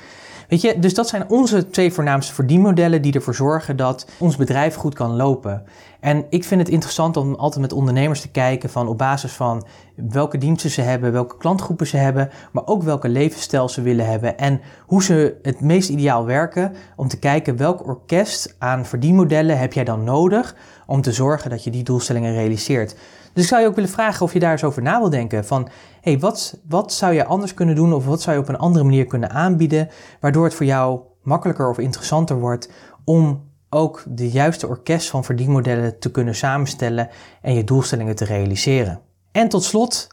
[0.47, 4.75] Weet je, dus dat zijn onze twee voornaamste verdienmodellen die ervoor zorgen dat ons bedrijf
[4.75, 5.63] goed kan lopen.
[5.99, 9.65] En ik vind het interessant om altijd met ondernemers te kijken van op basis van
[9.95, 14.38] welke diensten ze hebben, welke klantgroepen ze hebben, maar ook welke levensstijl ze willen hebben
[14.38, 19.73] en hoe ze het meest ideaal werken om te kijken welk orkest aan verdienmodellen heb
[19.73, 20.55] jij dan nodig
[20.86, 22.95] om te zorgen dat je die doelstellingen realiseert.
[23.36, 25.45] Dus ik zou je ook willen vragen of je daar eens over na wil denken.
[25.45, 25.69] Van,
[26.02, 28.84] hey, wat, wat zou je anders kunnen doen of wat zou je op een andere
[28.84, 32.69] manier kunnen aanbieden, waardoor het voor jou makkelijker of interessanter wordt
[33.06, 37.10] om ook de juiste orkest van verdienmodellen te kunnen samenstellen
[37.41, 39.02] en je doelstellingen te realiseren.
[39.32, 40.08] En tot slot,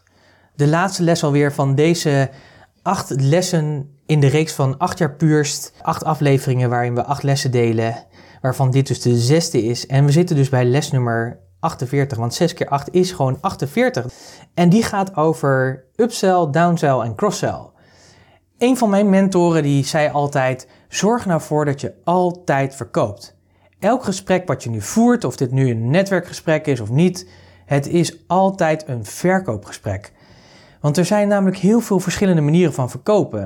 [0.55, 2.31] de laatste les alweer van deze
[2.83, 5.73] acht lessen in de reeks van acht jaar puurst.
[5.83, 8.07] Acht afleveringen waarin we acht lessen delen,
[8.41, 9.87] waarvan dit dus de zesde is.
[9.87, 14.07] En we zitten dus bij les nummer 48, want 6 keer 8 is gewoon 48.
[14.55, 17.71] En die gaat over upsell, downsell en crosssell.
[18.59, 23.37] Een van mijn mentoren die zei altijd: zorg nou voor dat je altijd verkoopt.
[23.79, 27.29] Elk gesprek wat je nu voert, of dit nu een netwerkgesprek is of niet,
[27.65, 30.13] het is altijd een verkoopgesprek.
[30.83, 33.41] Want er zijn namelijk heel veel verschillende manieren van verkopen.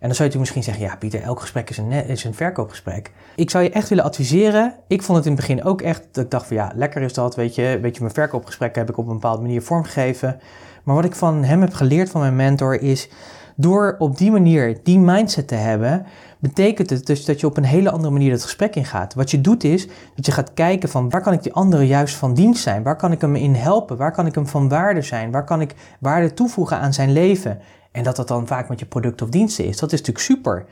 [0.00, 3.10] En dan zou je misschien zeggen, ja Pieter, elk gesprek is een, is een verkoopgesprek.
[3.36, 4.74] Ik zou je echt willen adviseren.
[4.86, 7.12] Ik vond het in het begin ook echt, dat ik dacht van ja, lekker is
[7.12, 7.78] dat, weet je.
[7.82, 10.40] Weet je, mijn verkoopgesprekken heb ik op een bepaalde manier vormgegeven.
[10.84, 13.08] Maar wat ik van hem heb geleerd, van mijn mentor, is
[13.56, 16.06] door op die manier die mindset te hebben,
[16.40, 19.14] betekent het dus dat je op een hele andere manier het gesprek ingaat.
[19.14, 22.14] Wat je doet is dat je gaat kijken van waar kan ik die andere juist
[22.14, 22.82] van dienst zijn?
[22.82, 23.96] Waar kan ik hem in helpen?
[23.96, 25.30] Waar kan ik hem van waarde zijn?
[25.30, 27.60] Waar kan ik waarde toevoegen aan zijn leven?
[27.92, 29.78] En dat dat dan vaak met je product of diensten is.
[29.78, 30.66] Dat is natuurlijk super.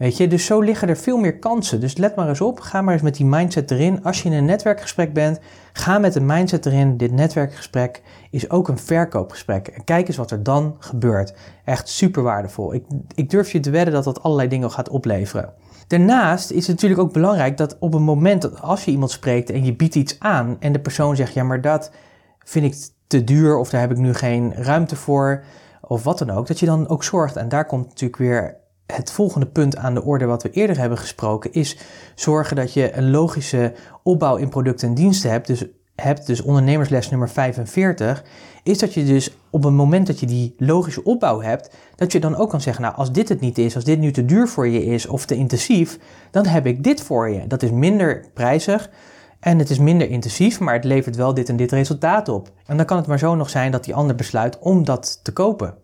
[0.00, 1.80] Weet je, dus zo liggen er veel meer kansen.
[1.80, 4.04] Dus let maar eens op, ga maar eens met die mindset erin.
[4.04, 5.40] Als je in een netwerkgesprek bent,
[5.72, 6.96] ga met de mindset erin.
[6.96, 9.68] Dit netwerkgesprek is ook een verkoopgesprek.
[9.68, 11.34] En kijk eens wat er dan gebeurt.
[11.64, 12.74] Echt super waardevol.
[12.74, 12.84] Ik,
[13.14, 15.52] ik durf je te wedden dat dat allerlei dingen gaat opleveren.
[15.86, 19.50] Daarnaast is het natuurlijk ook belangrijk dat op een moment dat als je iemand spreekt
[19.50, 21.90] en je biedt iets aan en de persoon zegt, ja maar dat
[22.38, 25.42] vind ik te duur of daar heb ik nu geen ruimte voor
[25.80, 28.58] of wat dan ook, dat je dan ook zorgt, en daar komt natuurlijk weer
[28.92, 31.76] het volgende punt aan de orde wat we eerder hebben gesproken, is
[32.14, 33.72] zorgen dat je een logische
[34.02, 35.46] opbouw in producten en diensten hebt.
[35.46, 35.64] Dus
[36.00, 38.24] hebt, dus ondernemersles nummer 45,
[38.62, 42.20] is dat je dus op het moment dat je die logische opbouw hebt, dat je
[42.20, 44.48] dan ook kan zeggen, nou als dit het niet is, als dit nu te duur
[44.48, 45.98] voor je is of te intensief,
[46.30, 47.46] dan heb ik dit voor je.
[47.46, 48.90] Dat is minder prijzig
[49.40, 52.50] en het is minder intensief, maar het levert wel dit en dit resultaat op.
[52.66, 55.32] En dan kan het maar zo nog zijn dat die ander besluit om dat te
[55.32, 55.74] kopen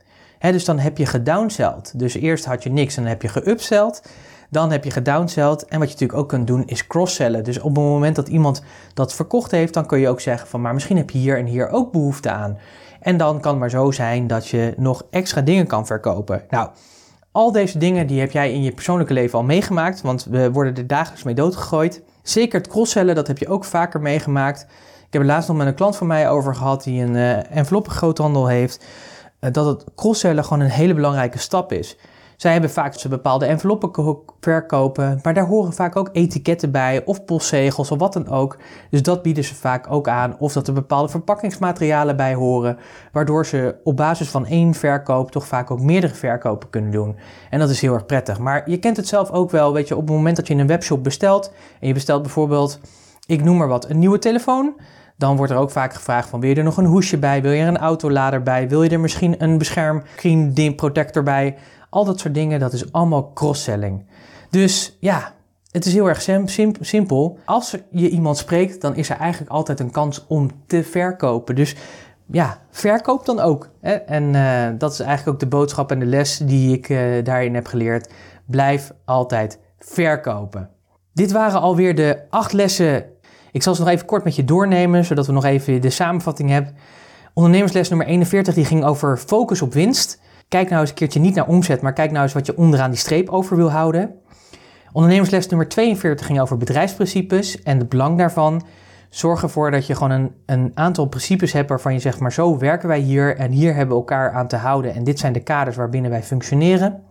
[0.40, 1.98] dus dan heb je gedownseld.
[1.98, 4.02] Dus eerst had je niks en dan heb je geupseld.
[4.50, 5.64] Dan heb je gedownseld.
[5.64, 7.44] En wat je natuurlijk ook kunt doen is crosssellen.
[7.44, 8.62] Dus op het moment dat iemand
[8.94, 11.46] dat verkocht heeft, dan kun je ook zeggen van maar misschien heb je hier en
[11.46, 12.58] hier ook behoefte aan.
[13.00, 16.42] En dan kan het maar zo zijn dat je nog extra dingen kan verkopen.
[16.50, 16.68] Nou,
[17.32, 20.74] al deze dingen die heb jij in je persoonlijke leven al meegemaakt, want we worden
[20.74, 22.02] er dagelijks mee doodgegooid.
[22.22, 24.62] Zeker het crosssellen, dat heb je ook vaker meegemaakt.
[25.06, 27.56] Ik heb er laatst nog met een klant van mij over gehad die een uh,
[27.56, 28.84] enveloppengroothandel heeft.
[29.40, 31.96] Eh, dat het cross-sellen gewoon een hele belangrijke stap is.
[32.36, 37.24] Zij hebben vaak ze bepaalde enveloppen verkopen, maar daar horen vaak ook etiketten bij of
[37.24, 38.58] postzegels of wat dan ook.
[38.90, 40.38] Dus dat bieden ze vaak ook aan.
[40.38, 42.78] Of dat er bepaalde verpakkingsmaterialen bij horen,
[43.12, 47.16] waardoor ze op basis van één verkoop toch vaak ook meerdere verkopen kunnen doen.
[47.50, 48.38] En dat is heel erg prettig.
[48.38, 50.60] Maar je kent het zelf ook wel, weet je, op het moment dat je in
[50.60, 52.80] een webshop bestelt en je bestelt bijvoorbeeld,
[53.26, 54.74] ik noem maar wat, een nieuwe telefoon.
[55.16, 57.42] Dan wordt er ook vaak gevraagd van wil je er nog een hoesje bij?
[57.42, 58.68] Wil je er een autolader bij?
[58.68, 61.56] Wil je er misschien een beschermcreme protector bij?
[61.90, 64.06] Al dat soort dingen, dat is allemaal cross-selling.
[64.50, 65.34] Dus ja,
[65.70, 66.22] het is heel erg
[66.80, 67.38] simpel.
[67.44, 71.54] Als je iemand spreekt, dan is er eigenlijk altijd een kans om te verkopen.
[71.54, 71.76] Dus
[72.26, 73.68] ja, verkoop dan ook.
[73.80, 73.92] Hè?
[73.92, 77.54] En uh, dat is eigenlijk ook de boodschap en de les die ik uh, daarin
[77.54, 78.12] heb geleerd.
[78.46, 80.70] Blijf altijd verkopen.
[81.12, 83.04] Dit waren alweer de acht lessen
[83.52, 86.50] ik zal ze nog even kort met je doornemen, zodat we nog even de samenvatting
[86.50, 86.74] hebben.
[87.34, 90.20] Ondernemersles nummer 41 die ging over focus op winst.
[90.48, 92.90] Kijk nou eens een keertje niet naar omzet, maar kijk nou eens wat je onderaan
[92.90, 94.14] die streep over wil houden.
[94.92, 98.62] Ondernemersles nummer 42 ging over bedrijfsprincipes en het belang daarvan.
[99.08, 102.58] Zorg ervoor dat je gewoon een, een aantal principes hebt waarvan je zegt, maar zo
[102.58, 105.42] werken wij hier en hier hebben we elkaar aan te houden en dit zijn de
[105.42, 107.02] kaders waarbinnen wij functioneren.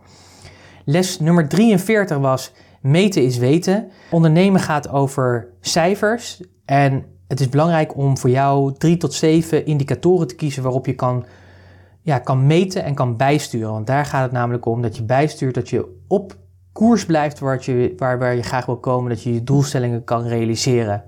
[0.85, 2.53] Les nummer 43 was
[2.85, 3.91] Meten is weten.
[4.11, 6.41] Ondernemen gaat over cijfers.
[6.65, 10.93] En het is belangrijk om voor jou drie tot zeven indicatoren te kiezen waarop je
[10.93, 11.25] kan
[12.01, 13.71] ja, kan meten en kan bijsturen.
[13.71, 16.35] Want daar gaat het namelijk om dat je bijstuurt dat je op
[16.71, 20.27] koers blijft waar je, waar, waar je graag wil komen, dat je je doelstellingen kan
[20.27, 21.03] realiseren.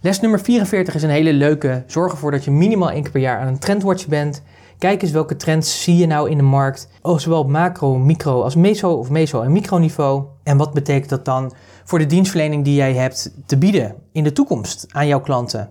[0.00, 1.82] Les nummer 44 is een hele leuke.
[1.86, 4.42] Zorg ervoor dat je minimaal één keer per jaar aan een trendwatch bent.
[4.82, 8.42] Kijk eens welke trends zie je nou in de markt, oh, zowel op macro, micro
[8.42, 10.24] als meso of meso en microniveau.
[10.42, 11.52] En wat betekent dat dan
[11.84, 15.68] voor de dienstverlening die jij hebt te bieden in de toekomst aan jouw klanten?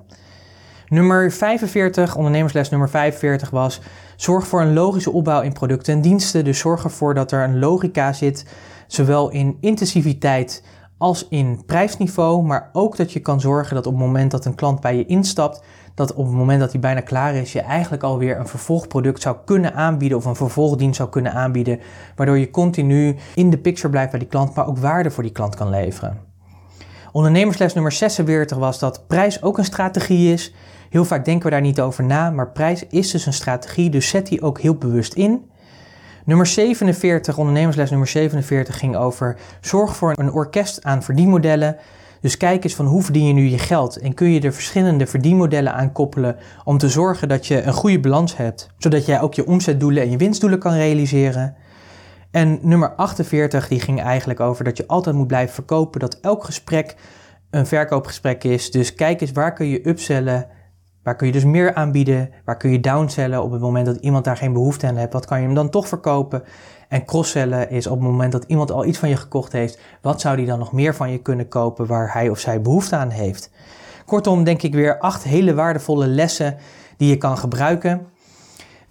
[0.87, 3.81] Nummer 45, ondernemersles nummer 45 was:
[4.15, 6.43] zorg voor een logische opbouw in producten en diensten.
[6.43, 8.45] Dus zorg ervoor dat er een logica zit,
[8.87, 10.63] zowel in intensiviteit
[11.01, 14.55] als in prijsniveau, maar ook dat je kan zorgen dat op het moment dat een
[14.55, 15.63] klant bij je instapt,
[15.95, 19.35] dat op het moment dat hij bijna klaar is, je eigenlijk alweer een vervolgproduct zou
[19.45, 21.79] kunnen aanbieden of een vervolgdienst zou kunnen aanbieden,
[22.15, 25.31] waardoor je continu in de picture blijft bij die klant, maar ook waarde voor die
[25.31, 26.19] klant kan leveren.
[27.11, 30.53] Ondernemersles nummer 46 was dat prijs ook een strategie is.
[30.89, 34.09] Heel vaak denken we daar niet over na, maar prijs is dus een strategie, dus
[34.09, 35.50] zet die ook heel bewust in.
[36.31, 41.77] Nummer 47, ondernemersles nummer 47 ging over zorg voor een orkest aan verdienmodellen.
[42.21, 45.07] Dus kijk eens van hoe verdien je nu je geld en kun je er verschillende
[45.07, 49.33] verdienmodellen aan koppelen om te zorgen dat je een goede balans hebt, zodat jij ook
[49.33, 51.55] je omzetdoelen en je winstdoelen kan realiseren.
[52.31, 56.43] En nummer 48 die ging eigenlijk over dat je altijd moet blijven verkopen, dat elk
[56.43, 56.95] gesprek
[57.49, 58.71] een verkoopgesprek is.
[58.71, 60.47] Dus kijk eens waar kun je upsellen
[61.03, 62.29] Waar kun je dus meer aanbieden?
[62.45, 65.13] Waar kun je downsellen op het moment dat iemand daar geen behoefte aan heeft?
[65.13, 66.43] Wat kan je hem dan toch verkopen?
[66.87, 70.21] En crosssellen is op het moment dat iemand al iets van je gekocht heeft, wat
[70.21, 73.09] zou die dan nog meer van je kunnen kopen waar hij of zij behoefte aan
[73.09, 73.51] heeft?
[74.05, 76.57] Kortom, denk ik weer acht hele waardevolle lessen
[76.97, 78.07] die je kan gebruiken.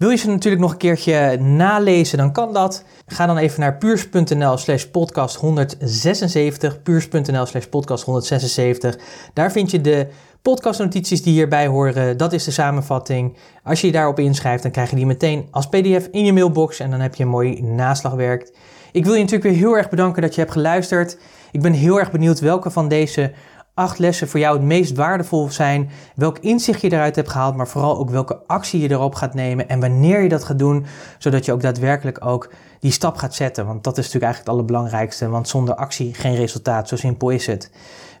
[0.01, 2.83] Wil je ze natuurlijk nog een keertje nalezen, dan kan dat.
[3.05, 8.97] Ga dan even naar puurs.nl slash podcast 176, puurs.nl slash podcast 176.
[9.33, 10.07] Daar vind je de
[10.41, 13.37] podcastnotities die hierbij horen, dat is de samenvatting.
[13.63, 16.79] Als je je daarop inschrijft, dan krijg je die meteen als pdf in je mailbox
[16.79, 18.51] en dan heb je een mooi naslagwerk.
[18.91, 21.17] Ik wil je natuurlijk weer heel erg bedanken dat je hebt geluisterd.
[21.51, 23.31] Ik ben heel erg benieuwd welke van deze
[23.73, 25.89] acht lessen voor jou het meest waardevol zijn.
[26.15, 29.69] Welk inzicht je eruit hebt gehaald, maar vooral ook welke actie je erop gaat nemen
[29.69, 30.85] en wanneer je dat gaat doen,
[31.17, 33.65] zodat je ook daadwerkelijk ook die stap gaat zetten.
[33.65, 36.87] Want dat is natuurlijk eigenlijk het allerbelangrijkste, want zonder actie geen resultaat.
[36.87, 37.71] Zo simpel is het.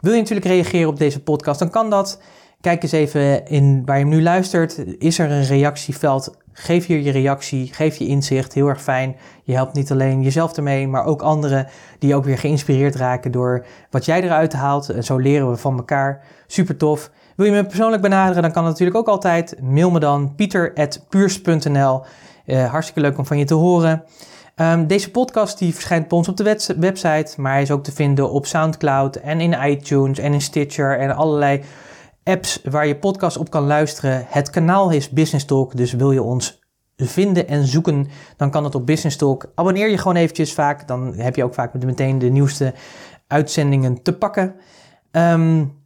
[0.01, 2.21] Wil je natuurlijk reageren op deze podcast, dan kan dat.
[2.61, 4.99] Kijk eens even in waar je hem nu luistert.
[4.99, 6.37] Is er een reactieveld?
[6.53, 8.53] Geef hier je reactie, geef je inzicht.
[8.53, 9.15] Heel erg fijn.
[9.43, 11.67] Je helpt niet alleen jezelf ermee, maar ook anderen
[11.99, 14.89] die ook weer geïnspireerd raken door wat jij eruit haalt.
[14.89, 16.23] En zo leren we van elkaar.
[16.47, 17.11] Super tof.
[17.35, 19.55] Wil je me persoonlijk benaderen, dan kan dat natuurlijk ook altijd.
[19.61, 22.01] Mail me dan pieter.puurs.nl.
[22.45, 24.03] Uh, hartstikke leuk om van je te horen.
[24.55, 27.91] Um, deze podcast die verschijnt bij ons op de website, maar hij is ook te
[27.91, 31.61] vinden op SoundCloud en in iTunes en in Stitcher en allerlei
[32.23, 34.25] apps waar je podcast op kan luisteren.
[34.27, 36.59] Het kanaal is Business Talk, dus wil je ons
[36.95, 38.07] vinden en zoeken,
[38.37, 39.51] dan kan het op Business Talk.
[39.55, 42.73] Abonneer je gewoon eventjes vaak, dan heb je ook vaak meteen de nieuwste
[43.27, 44.55] uitzendingen te pakken.
[45.11, 45.80] Um,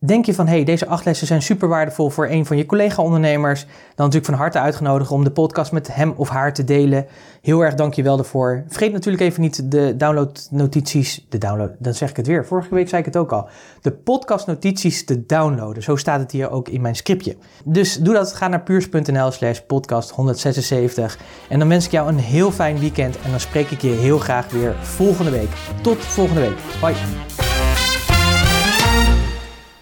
[0.00, 3.62] Denk je van, hey, deze acht lessen zijn super waardevol voor een van je collega-ondernemers?
[3.62, 7.06] Dan natuurlijk van harte uitgenodigd om de podcast met hem of haar te delen.
[7.42, 8.64] Heel erg dank je wel daarvoor.
[8.68, 12.46] Vergeet natuurlijk even niet de downloadnotities, de download, dan zeg ik het weer.
[12.46, 13.48] Vorige week zei ik het ook al.
[13.80, 15.82] De podcastnotities te downloaden.
[15.82, 17.36] Zo staat het hier ook in mijn scriptje.
[17.64, 21.18] Dus doe dat, ga naar puurs.nl slash podcast 176.
[21.48, 24.18] En dan wens ik jou een heel fijn weekend en dan spreek ik je heel
[24.18, 25.50] graag weer volgende week.
[25.82, 26.56] Tot volgende week.
[26.80, 27.47] Bye.